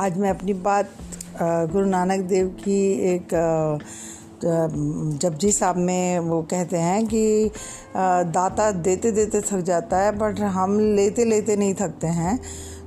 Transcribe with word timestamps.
आज 0.00 0.16
मैं 0.18 0.28
अपनी 0.30 0.52
बात 0.56 0.90
गुरु 1.72 1.86
नानक 1.86 2.20
देव 2.26 2.46
की 2.60 2.80
एक 3.06 3.32
जपजी 5.22 5.50
साहब 5.52 5.76
में 5.78 6.18
वो 6.20 6.40
कहते 6.42 6.76
हैं 6.76 7.06
कि 7.06 7.50
दाता 8.32 8.70
देते 8.78 9.10
देते 9.12 9.40
थक 9.42 9.60
जाता 9.62 9.98
है, 9.98 10.12
बट 10.18 10.40
हम 10.54 10.78
लेते 10.96 11.24
लेते 11.24 11.56
नहीं 11.56 11.74
थकते 11.74 12.06
हैं। 12.06 12.38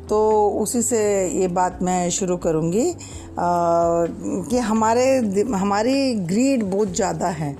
तो 0.09 0.20
उसी 0.62 0.81
से 0.81 1.02
ये 1.31 1.48
बात 1.49 1.80
मैं 1.81 2.09
शुरू 2.09 2.38
करूँगी 2.39 2.94
कि 3.39 4.57
हमारे 4.64 5.05
हमारी 5.55 6.14
ग्रीड 6.25 6.64
बहुत 6.66 6.95
ज़्यादा 6.95 7.27
है। 7.32 7.55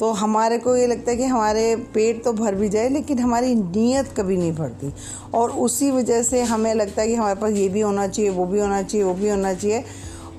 तो 0.00 0.10
हमारे 0.12 0.58
को 0.58 0.74
ये 0.76 0.86
लगता 0.86 1.10
है 1.10 1.16
कि 1.16 1.24
हमारे 1.24 1.74
पेट 1.94 2.22
तो 2.24 2.32
भर 2.32 2.54
भी 2.54 2.68
जाए, 2.68 2.88
लेकिन 2.88 3.18
हमारी 3.18 3.54
नीयत 3.54 4.08
कभी 4.16 4.36
नहीं 4.36 4.52
भरती। 4.52 4.92
और 5.34 5.50
उसी 5.50 5.90
वजह 5.90 6.22
से 6.22 6.42
हमें 6.44 6.72
लगता 6.74 7.02
है 7.02 7.08
कि 7.08 7.14
हमारे 7.14 7.40
पास 7.40 7.52
ये 7.52 7.68
भी 7.68 7.80
होना 7.80 8.06
चाहिए, 8.08 8.30
वो 8.30 8.46
भी 8.46 8.60
होना 8.60 8.82
चाहिए, 8.82 9.04
वो 9.04 9.14
भी 9.14 9.28
होना 9.28 9.54
चाहिए। 9.54 9.84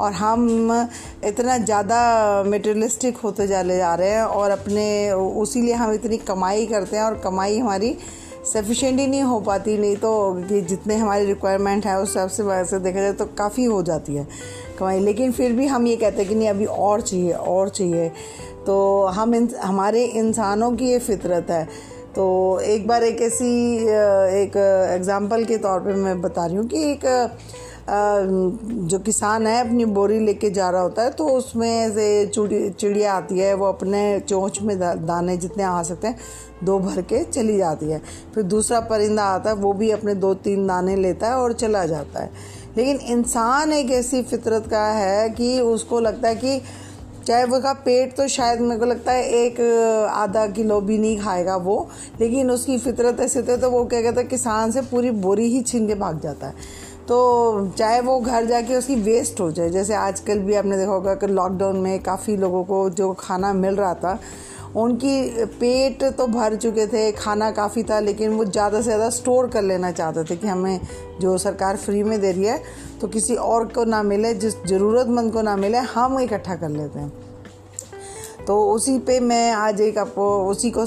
और 0.01 0.11
हम 0.13 0.89
इतना 1.25 1.57
ज़्यादा 1.57 2.43
मेटेरियलिस्टिक 2.43 3.17
होते 3.17 3.47
चले 3.47 3.77
जा 3.77 3.93
रहे 3.95 4.09
हैं 4.09 4.23
और 4.23 4.51
अपने 4.51 5.11
उसी 5.11 5.61
लिए 5.61 5.73
हम 5.73 5.93
इतनी 5.93 6.17
कमाई 6.19 6.65
करते 6.65 6.97
हैं 6.97 7.03
और 7.03 7.19
कमाई 7.23 7.57
हमारी 7.59 7.95
सफिशेंट 8.45 8.99
ही 8.99 9.05
नहीं 9.07 9.21
हो 9.23 9.39
पाती, 9.41 9.77
नहीं 9.77 9.95
तो 9.95 10.41
जितने 10.61 10.95
हमारी 10.95 11.25
रिक्वायरमेंट 11.25 11.85
है 11.85 11.99
उस 12.01 12.09
हिसाब 12.09 12.29
से 12.29 12.43
वैसे 12.43 12.79
देखा 12.79 12.99
जाए 12.99 13.13
तो 13.13 13.25
काफ़ी 13.37 13.63
हो 13.65 13.81
जाती 13.83 14.15
है 14.15 14.27
कमाई। 14.79 14.99
लेकिन 14.99 15.31
फिर 15.31 15.53
भी 15.53 15.65
हम 15.67 15.87
ये 15.87 15.95
कहते 15.95 16.17
हैं 16.17 16.27
कि 16.29 16.35
नहीं, 16.35 16.49
अभी 16.49 16.65
और 16.65 17.01
चाहिए 17.01 17.31
और 17.31 17.69
चाहिए। 17.69 18.09
तो 18.65 19.05
हम 19.07 19.35
इन, 19.35 19.49
हमारे 19.63 20.03
इंसानों 20.05 20.71
की 20.71 20.89
ये 20.89 20.99
फितरत 20.99 21.49
है। 21.49 21.65
तो 22.15 22.25
एक 22.61 22.87
बार 22.87 23.03
एक 23.03 23.21
ऐसी 23.21 23.75
एक 23.75 24.55
एग्ज़ाम्पल 24.91 25.43
के 25.45 25.57
तौर 25.57 25.79
पे 25.79 25.93
मैं 25.95 26.21
बता 26.21 26.45
रही 26.45 26.55
हूँ 26.55 26.67
कि 26.67 26.83
एक 26.91 27.05
जो 27.87 28.99
किसान 28.99 29.47
है, 29.47 29.59
अपनी 29.61 29.85
बोरी 29.87 30.19
लेके 30.19 30.49
जा 30.49 30.69
रहा 30.69 30.81
होता 30.81 31.01
है 31.01 31.09
तो 31.11 31.27
उसमें 31.27 31.91
से 31.91 32.25
चिड़िया 32.27 33.13
आती 33.13 33.39
है, 33.39 33.53
वो 33.53 33.65
अपने 33.65 34.19
चोंच 34.19 34.61
में 34.61 34.77
दाने 34.79 35.35
जितने 35.37 35.63
आ 35.63 35.81
सकते 35.83 36.07
हैं, 36.07 36.17
दो 36.63 36.77
भर 36.79 37.01
के 37.03 37.23
चली 37.25 37.57
जाती 37.57 37.85
है। 37.85 38.01
फिर 38.35 38.43
दूसरा 38.45 38.79
परिंदा 38.81 39.23
आता 39.25 39.49
है, 39.49 39.55
वो 39.55 39.73
भी 39.73 39.89
अपने 39.91 40.15
दो 40.15 40.33
तीन 40.35 40.65
दाने 40.67 40.95
लेता 40.95 41.27
है 41.27 41.35
और 41.35 41.53
चला 41.55 41.85
जाता 41.85 42.23
है। 42.23 42.29
लेकिन 42.77 42.97
इंसान 43.09 43.73
एक 43.73 43.91
ऐसी 43.91 44.21
फितरत 44.23 44.67
का 44.67 44.85
है 44.87 45.29
कि 45.29 45.59
उसको 45.61 45.99
लगता 45.99 46.27
है 46.27 46.35
कि 46.35 46.61
चाहे 47.27 47.43
वो 47.43 47.59
का 47.59 47.73
पेट 47.75 48.15
तो 48.17 48.27
शायद 48.27 48.59
मेरे 48.61 48.79
को 48.79 48.85
लगता 48.85 49.11
है 49.11 49.29
एक 49.35 49.59
आधा 50.13 50.45
किलो 50.47 50.79
भी 50.81 50.97
नहीं 50.97 51.17
खाएगा 51.19 51.55
वो, 51.57 51.87
लेकिन 52.21 52.51
उसकी 52.51 52.77
फितरत 52.77 53.19
ऐसे 53.19 53.41
थे 53.43 53.57
तो 53.57 53.69
वो 53.71 53.83
क्या 53.85 54.01
कहता 54.01 54.21
है, 54.21 54.27
किसान 54.27 54.71
से 54.71 54.81
पूरी 54.81 55.11
बोरी 55.11 55.45
ही 55.45 55.61
छीन 55.61 55.87
के 55.87 55.95
भाग 55.95 56.19
जाता 56.21 56.47
है। 56.47 56.53
तो 57.07 57.73
चाहे 57.77 57.99
वो 58.01 58.19
घर 58.19 58.45
जाके 58.45 58.75
उसकी 58.75 58.95
वेस्ट 58.97 59.39
हो 59.39 59.51
जाए, 59.51 59.69
जैसे 59.69 59.93
आजकल 59.95 60.39
भी 60.39 60.55
आपने 60.55 60.77
देखा 60.77 60.91
होगा 60.91 61.13
कि 61.15 61.27
लॉकडाउन 61.27 61.77
में 61.77 61.99
काफ़ी 62.03 62.35
लोगों 62.37 62.63
को 62.63 62.89
जो 62.91 63.11
खाना 63.19 63.51
मिल 63.55 63.75
रहा 63.75 63.93
था, 63.95 64.19
उनकी 64.75 65.45
पेट 65.55 66.03
तो 66.17 66.25
भर 66.27 66.55
चुके 66.55 66.85
थे, 66.87 67.11
खाना 67.13 67.49
काफ़ी 67.51 67.83
था, 67.83 67.99
लेकिन 67.99 68.31
वो 68.31 68.45
ज़्यादा 68.45 68.77
से 68.77 68.83
ज़्यादा 68.83 69.09
स्टोर 69.11 69.47
कर 69.49 69.61
लेना 69.63 69.91
चाहते 69.91 70.23
थे 70.23 70.35
कि 70.35 70.47
हमें 70.47 70.79
जो 71.21 71.37
सरकार 71.37 71.77
फ्री 71.77 72.01
में 72.03 72.19
दे 72.21 72.31
रही 72.31 72.45
है 72.45 72.61
तो 73.01 73.07
किसी 73.07 73.35
और 73.35 73.65
को 73.67 73.83
ना 73.85 74.01
मिले, 74.03 74.33
जिस 74.35 74.55
ज़रूरतमंद 74.65 75.33
को 75.33 75.41
ना 75.41 75.55
मिले, 75.57 75.77
हम 75.77 76.19
इकट्ठा 76.19 76.55
कर 76.55 76.69
लेते 76.69 76.99
हैं। 76.99 77.11
तो 78.47 78.59
उसी 78.65 78.97
पे 78.99 79.19
मैं 79.19 79.51
आज 79.51 79.79
एक 79.81 79.97
आपको 79.97 80.25
उसी 80.47 80.69
को 80.71 80.83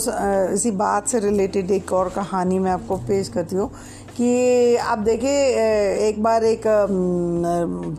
इसी 0.54 0.70
बात 0.72 1.08
से 1.08 1.18
रिलेटेड 1.20 1.70
एक 1.70 1.92
और 1.92 2.08
कहानी 2.08 2.58
मैं 2.58 2.70
आपको 2.70 2.96
पेश 2.98 3.28
करती 3.28 3.56
हूँ। 3.56 3.70
कि 4.18 4.76
आप 4.76 4.98
देखिए 4.98 6.08
एक 6.08 6.22
बार 6.22 6.44
एक 6.44 6.66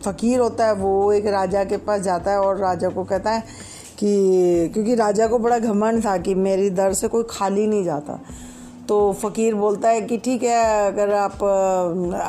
फ़कीर 0.04 0.40
होता 0.40 0.66
है, 0.66 0.72
वो 0.74 1.12
एक 1.12 1.26
राजा 1.26 1.64
के 1.64 1.76
पास 1.78 2.00
जाता 2.02 2.30
है 2.30 2.40
और 2.40 2.58
राजा 2.58 2.88
को 2.88 3.04
कहता 3.04 3.30
है 3.30 3.40
कि, 3.98 4.70
क्योंकि 4.74 4.94
राजा 4.94 5.26
को 5.26 5.38
बड़ा 5.38 5.58
घमंड 5.58 6.04
था 6.04 6.16
कि 6.18 6.34
मेरी 6.36 6.68
दर 6.70 6.92
से 6.92 7.08
कोई 7.08 7.24
खाली 7.30 7.66
नहीं 7.66 7.84
जाता। 7.84 8.18
तो 8.88 9.12
फ़कीर 9.12 9.54
बोलता 9.54 9.88
है 9.88 10.00
कि 10.00 10.16
ठीक 10.18 10.42
है, 10.42 10.86
अगर 10.86 11.12
आप 11.14 11.38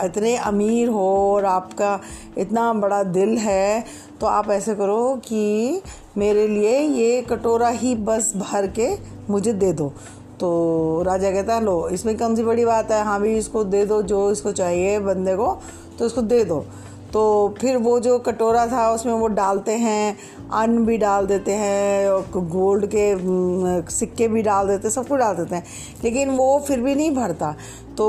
इतने 0.06 0.36
अमीर 0.38 0.90
हो 0.90 1.08
और 1.34 1.46
आपका 1.46 2.00
इतना 2.38 2.72
बड़ा 2.74 3.02
दिल 3.04 3.38
है 3.38 3.84
तो 4.20 4.28
आप 4.28 4.50
ऐसे 4.52 4.76
करो 4.76 5.16
कि 5.26 5.82
मेरे 6.18 6.48
लिए 6.48 6.80
ये 6.80 7.22
कटोरा 7.30 7.70
ही 7.70 7.96
बस 7.98 8.34
भर 8.38 8.68
के 8.80 8.90
मुझे 9.30 9.54
दे 9.54 9.72
दो। 9.74 9.94
तो 10.42 11.04
राजा 11.06 11.32
कहता 11.32 11.56
है, 11.56 11.64
लो, 11.64 11.88
इसमें 11.90 12.18
कौन 12.18 12.36
सी 12.36 12.44
बड़ी 12.44 12.66
बात 12.66 12.92
है 12.92 13.04
हाँ 13.04 13.20
भी 13.22 13.38
इसको 13.38 13.64
दे 13.64 13.86
दो, 13.86 14.02
जो 14.02 14.32
इसको 14.32 14.52
चाहिए 14.52 15.00
बंदे 15.00 15.36
को 15.36 15.58
तो 16.00 16.06
इसको 16.06 16.22
दे 16.22 16.44
दो। 16.46 16.66
तो 17.14 17.22
फिर 17.60 17.78
वो 17.78 18.00
जो 18.00 18.18
कटोरा 18.20 18.66
था, 18.68 18.92
उसमें 18.92 19.14
वो 19.14 19.28
डालते 19.28 19.72
हैं, 19.72 20.18
अन्न 20.54 20.86
भी 20.86 20.98
डाल 20.98 21.26
देते 21.28 21.52
हैं 21.52 22.10
गोल्ड 22.52 22.86
के 22.96 23.92
सिक्के 23.92 24.28
भी 24.28 24.42
डाल 24.42 24.68
देते 24.68 24.88
हैं, 24.88 24.94
सब 24.96 25.08
कुछ 25.08 25.20
डाल 25.20 25.36
देते 25.36 25.56
हैं। 25.56 25.64
लेकिन 26.04 26.30
वो 26.30 26.60
फिर 26.68 26.80
भी 26.80 26.96
नहीं 26.96 27.12
भरता। 27.16 27.56
तो 27.98 28.06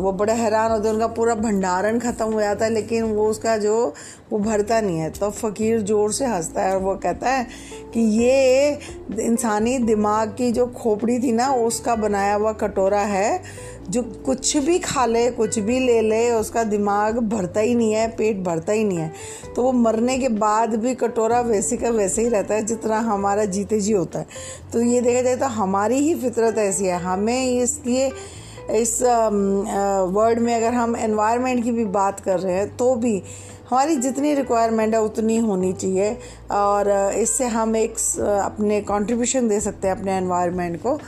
वो 0.00 0.12
बड़े 0.12 0.32
हैरान 0.32 0.70
होते 0.70 0.88
हैं, 0.88 0.94
उनका 0.94 1.06
पूरा 1.08 1.34
भंडारण 1.34 1.98
ख़त्म 1.98 2.32
हो 2.32 2.40
जाता 2.40 2.64
है, 2.64 2.70
लेकिन 2.72 3.04
वो 3.04 3.28
उसका 3.28 3.56
जो, 3.56 3.76
वो 4.32 4.38
भरता 4.38 4.80
नहीं 4.80 4.98
है। 4.98 5.10
तो 5.10 5.30
फ़कीर 5.32 5.80
ज़ोर 5.82 6.12
से 6.12 6.24
हंसता 6.26 6.62
है 6.62 6.74
और 6.74 6.82
वो 6.82 6.94
कहता 6.96 7.30
है 7.30 7.46
कि 7.94 8.00
ये 8.00 8.78
इंसानी 9.20 9.78
दिमाग 9.80 10.34
की 10.38 10.50
जो 10.52 10.66
खोपड़ी 10.74 11.18
थी 11.18 11.32
ना, 11.32 11.52
उसका 11.54 11.94
बनाया 11.96 12.34
हुआ 12.34 12.52
कटोरा 12.54 13.00
है, 13.00 13.40
जो 13.84 14.02
कुछ 14.26 14.56
भी 14.56 14.78
खा 14.78 15.04
ले, 15.06 15.30
कुछ 15.30 15.58
भी 15.58 15.78
ले 15.78 16.00
ले, 16.02 16.30
उसका 16.32 16.62
दिमाग 16.64 17.18
भरता 17.28 17.60
ही 17.60 17.74
नहीं 17.74 17.92
है, 17.92 18.06
पेट 18.08 18.44
भरता 18.44 18.72
ही 18.72 18.84
नहीं 18.84 18.98
है। 18.98 19.12
तो 19.56 19.62
वो 19.62 19.72
मरने 19.72 20.18
के 20.18 20.28
बाद 20.28 20.74
भी 20.76 20.94
कटोरा 20.94 21.40
वैसे 21.42 21.76
का 21.76 21.90
वैसे 21.90 22.22
ही 22.22 22.28
रहता 22.28 22.54
है, 22.54 22.64
जितना 22.66 22.98
हमारा 23.02 23.44
जीते 23.46 23.80
जी 23.80 23.92
होता 23.92 24.18
है। 24.18 24.26
तो 24.72 24.80
ये 24.82 25.00
देखा 25.00 25.22
जाए 25.22 25.36
तो 25.36 25.46
हमारी 25.56 25.98
ही 25.98 26.14
फितरत 26.14 26.58
ऐसी 26.58 26.86
है, 26.86 26.98
हमें 27.00 27.44
इसलिए 27.52 28.10
इस 28.70 28.98
वर्ड 30.12 30.38
में 30.38 30.54
अगर 30.54 30.74
हम 30.74 30.96
एनवायरनमेंट 30.96 31.62
की 31.64 31.70
भी 31.72 31.84
बात 31.94 32.20
कर 32.20 32.38
रहे 32.40 32.54
हैं 32.54 32.76
तो 32.76 32.94
भी 32.96 33.22
हमारी 33.70 33.96
जितनी 33.96 34.34
रिक्वायरमेंट 34.34 34.94
है, 34.94 35.00
उतनी 35.00 35.36
होनी 35.38 35.72
चाहिए। 35.72 36.16
और 36.52 36.88
इससे 37.14 37.46
हम 37.46 37.76
एक 37.76 37.94
अपने 38.44 38.80
कंट्रीब्यूशन 38.80 39.48
दे 39.48 39.60
सकते 39.60 39.88
हैं 39.88 39.96
अपने 39.96 40.16
एनवायरनमेंट 40.16 40.80
को। 40.82 40.98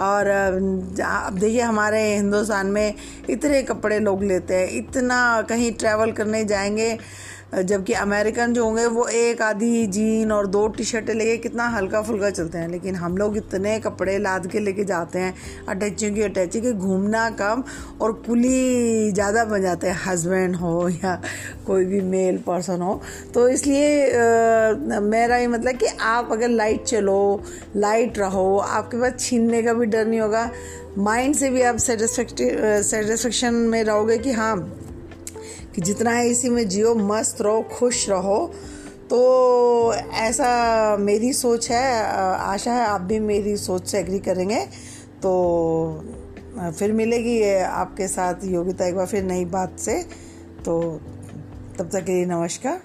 और 0.00 0.26
अब 0.26 1.38
देखिए 1.38 1.60
हमारे 1.60 2.02
हिंदुस्तान 2.14 2.66
में 2.66 2.94
इतने 3.30 3.62
कपड़े 3.62 3.98
लोग 3.98 4.22
लेते 4.24 4.54
हैं, 4.54 4.68
इतना 4.68 5.42
कहीं 5.48 5.72
ट्रैवल 5.72 6.12
करने 6.12 6.44
जाएँगे 6.44 6.96
जबकि 7.54 7.92
अमेरिकन 7.94 8.52
जो 8.54 8.64
होंगे 8.64 8.86
वो 8.88 9.06
एक 9.08 9.42
आधी 9.42 9.86
जीन 9.88 10.32
और 10.32 10.46
दो 10.46 10.66
टी 10.68 10.84
शर्टें 10.84 11.12
लेके 11.14 11.36
कितना 11.38 11.68
हल्का 11.68 12.00
फुल्का 12.02 12.30
चलते 12.30 12.58
हैं। 12.58 12.68
लेकिन 12.68 12.94
हम 12.96 13.16
लोग 13.16 13.36
इतने 13.36 13.78
कपड़े 13.80 14.18
लाद 14.18 14.46
के 14.46 14.60
लेके 14.60 14.84
जाते 14.84 15.18
हैं 15.18 15.34
अटैचियों 15.68 16.14
की 16.14 16.22
अटैची 16.22 16.60
के 16.60 16.72
घूमना 16.72 17.28
कम 17.32 17.62
और 18.00 18.12
कुली 18.26 19.10
ज़्यादा 19.12 19.44
बन 19.44 19.62
जाते 19.62 19.86
हैं 19.86 19.96
हस्बैंड 20.04 20.56
हो 20.56 20.88
या 20.88 21.20
कोई 21.66 21.84
भी 21.84 22.00
मेल 22.02 22.38
पर्सन 22.46 22.80
हो। 22.82 23.00
तो 23.34 23.48
इसलिए 23.48 24.10
आ, 24.10 25.00
मेरा 25.00 25.36
ये 25.36 25.46
मतलब 25.48 25.76
कि 25.76 25.86
आप 26.02 26.32
अगर 26.32 26.48
लाइट 26.48 26.84
चलो 26.84 27.42
लाइट 27.76 28.18
रहो 28.18 28.56
आपके 28.58 29.00
पास 29.00 29.12
छीनने 29.20 29.62
का 29.62 29.72
भी 29.72 29.86
डर 29.86 30.06
नहीं 30.06 30.20
होगा। 30.20 30.50
माइंड 30.98 31.34
से 31.34 31.50
भी 31.50 31.62
आप 31.62 31.76
सेटिस्फेक्शन 31.76 33.54
में 33.54 33.82
रहोगे 33.84 34.18
कि 34.18 34.32
हाँ 34.32 34.56
कि 35.74 35.82
जितना 35.82 36.10
है 36.10 36.28
इसी 36.28 36.48
में 36.48 36.68
जियो, 36.68 36.94
मस्त 36.94 37.42
रहो, 37.42 37.62
खुश 37.62 38.08
रहो। 38.08 38.46
तो 39.10 39.94
ऐसा 39.94 40.96
मेरी 40.96 41.32
सोच 41.32 41.70
है, 41.70 42.02
आशा 42.36 42.72
है, 42.72 42.86
आप 42.86 43.00
भी 43.00 43.20
मेरी 43.20 43.56
सोच 43.56 43.86
से 43.86 43.98
एग्री 43.98 44.18
करेंगे। 44.18 44.64
तो 45.22 45.32
फिर 46.78 46.92
मिलेगी 46.92 47.54
आपके 47.54 48.08
साथ 48.08 48.34
योगिता 48.44 48.86
एक 48.86 48.96
बार 48.96 49.06
फिर 49.06 49.24
नई 49.24 49.44
बात 49.44 49.78
से। 49.78 50.02
तो 50.64 51.00
तब 51.78 51.88
तक 51.92 52.04
के 52.04 52.12
लिए 52.12 52.26
नमस्कार। 52.26 52.80